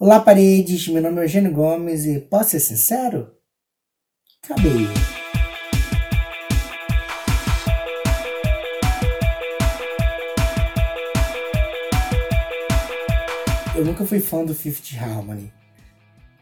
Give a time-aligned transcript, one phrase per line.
[0.00, 0.86] Olá, paredes.
[0.86, 3.32] Meu nome é Eugênio Gomes e posso ser sincero?
[4.44, 4.86] Acabei.
[13.76, 15.52] Eu nunca fui fã do Fifth Harmony.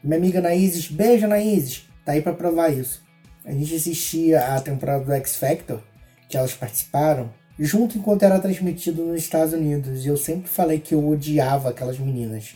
[0.03, 3.01] Minha amiga Naíses, beijo Naíses, tá aí pra provar isso.
[3.43, 5.81] A gente assistia a temporada do X Factor,
[6.29, 10.93] que elas participaram, junto enquanto era transmitido nos Estados Unidos, e eu sempre falei que
[10.93, 12.55] eu odiava aquelas meninas.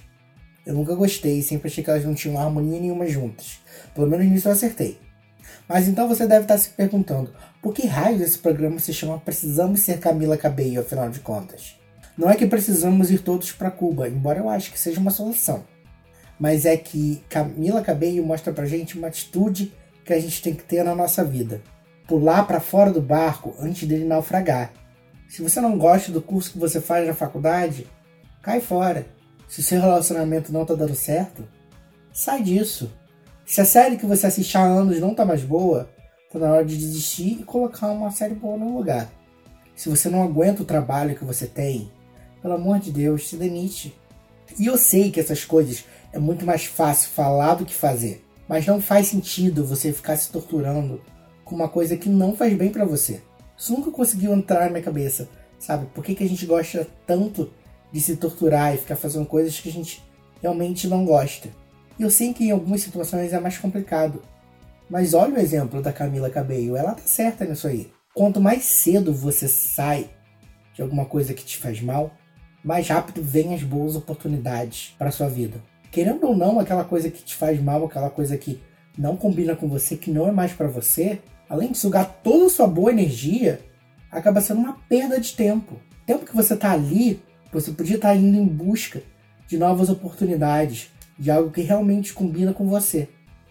[0.66, 3.60] Eu nunca gostei, sempre achei que elas não tinham harmonia nenhuma juntas.
[3.96, 5.00] Pelo menos nisso eu acertei.
[5.68, 9.82] Mas então você deve estar se perguntando, por que raio esse programa se chama Precisamos
[9.82, 11.80] Ser Camila Cabello, afinal de contas?
[12.18, 15.64] Não é que precisamos ir todos para Cuba, embora eu acho que seja uma solução.
[16.40, 20.64] Mas é que Camila Cabello mostra pra gente uma atitude que a gente tem que
[20.64, 21.62] ter na nossa vida.
[22.08, 24.74] Pular para fora do barco antes dele naufragar.
[25.30, 27.88] Se você não gosta do curso que você faz na faculdade,
[28.42, 29.06] cai fora.
[29.52, 31.46] Se seu relacionamento não tá dando certo,
[32.14, 32.90] sai disso.
[33.46, 35.90] Se a série que você assiste há anos não tá mais boa,
[36.32, 39.12] tá na hora de desistir e colocar uma série boa no lugar.
[39.76, 41.92] Se você não aguenta o trabalho que você tem,
[42.42, 43.94] pelo amor de Deus, se demite.
[44.58, 48.66] E eu sei que essas coisas é muito mais fácil falar do que fazer, mas
[48.66, 51.02] não faz sentido você ficar se torturando
[51.44, 53.22] com uma coisa que não faz bem para você.
[53.58, 55.28] Isso nunca conseguiu entrar na minha cabeça,
[55.60, 55.88] sabe?
[55.88, 57.52] Por que, que a gente gosta tanto
[57.92, 60.04] de se torturar e ficar fazendo coisas que a gente
[60.42, 61.50] realmente não gosta.
[62.00, 64.22] E eu sei que em algumas situações é mais complicado.
[64.90, 67.92] Mas olha o exemplo da Camila Cabello, ela tá certa nisso aí.
[68.14, 70.10] Quanto mais cedo você sai
[70.74, 72.12] de alguma coisa que te faz mal,
[72.64, 75.62] mais rápido vem as boas oportunidades para sua vida.
[75.92, 78.62] Querendo ou não, aquela coisa que te faz mal, aquela coisa que
[78.98, 81.20] não combina com você, que não é mais para você,
[81.50, 83.62] além de sugar toda a sua boa energia,
[84.12, 85.80] acaba sendo uma perda de tempo.
[86.06, 89.02] Tempo que você tá ali você podia estar indo em busca
[89.48, 93.10] de novas oportunidades, de algo que realmente combina com você.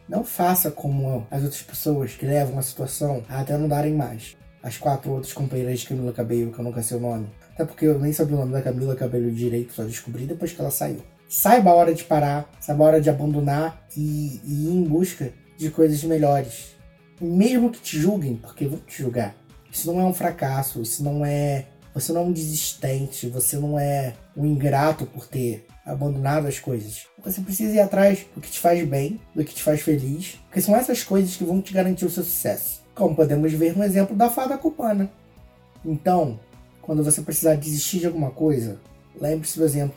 [0.08, 4.36] Não faça como as outras pessoas que levam a situação a até não darem mais.
[4.62, 7.28] As quatro outras companheiras de Camila Cabello, que eu nunca sei o nome.
[7.54, 10.60] Até porque eu nem sabia o nome da Camila Cabello direito, só descobri depois que
[10.60, 11.02] ela saiu.
[11.28, 15.32] Saiba a hora de parar, saiba a hora de abandonar e, e ir em busca
[15.56, 16.76] de coisas melhores.
[17.20, 19.36] Mesmo que te julguem, porque vão te julgar.
[19.70, 23.78] Isso não é um fracasso, isso não é você não é um desistente, você não
[23.78, 27.06] é um ingrato por ter abandonado as coisas.
[27.24, 30.60] Você precisa ir atrás do que te faz bem, do que te faz feliz, porque
[30.60, 32.80] são essas coisas que vão te garantir o seu sucesso.
[32.94, 35.10] Como podemos ver no exemplo da fada cubana.
[35.84, 36.38] Então,
[36.82, 38.80] quando você precisar desistir de alguma coisa,
[39.20, 39.96] lembre-se do exemplo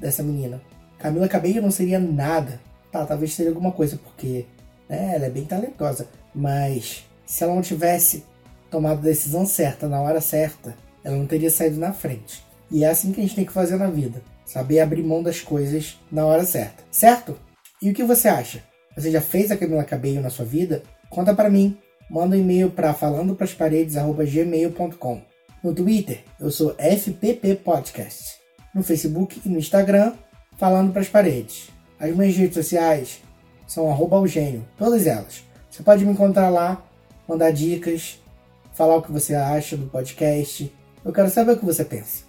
[0.00, 0.60] dessa menina.
[0.98, 2.60] Camila Cabello não seria nada.
[2.90, 4.46] Tá, talvez seria alguma coisa, porque
[4.88, 6.08] né, ela é bem talentosa.
[6.34, 8.24] Mas se ela não tivesse
[8.70, 12.42] tomado a decisão certa na hora certa, ela não teria saído na frente.
[12.70, 14.22] E é assim que a gente tem que fazer na vida.
[14.44, 16.82] Saber abrir mão das coisas na hora certa.
[16.90, 17.38] Certo?
[17.80, 18.62] E o que você acha?
[18.96, 20.82] Você já fez a Camila Cabello na sua vida?
[21.10, 21.76] Conta para mim.
[22.10, 25.22] Manda um e-mail para falandoprasparedes.gmail.com
[25.62, 28.38] No Twitter, eu sou FPP Podcast.
[28.74, 30.14] No Facebook e no Instagram,
[30.56, 31.70] Falando Pras Paredes.
[31.98, 33.20] As minhas redes sociais
[33.66, 35.42] são arroba Eugênio, todas elas.
[35.70, 36.84] Você pode me encontrar lá,
[37.28, 38.20] mandar dicas,
[38.74, 40.72] falar o que você acha do podcast,
[41.04, 42.24] eu quero saber o que você pensa.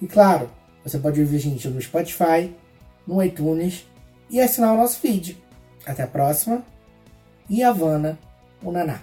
[0.00, 0.50] E claro,
[0.82, 2.54] você pode ouvir a gente no Spotify,
[3.06, 3.86] no iTunes
[4.30, 5.42] e assinar o nosso feed.
[5.86, 6.62] Até a próxima.
[7.48, 8.18] E Havana,
[8.62, 9.00] o Naná.